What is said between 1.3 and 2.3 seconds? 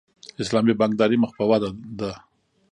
په ودې ده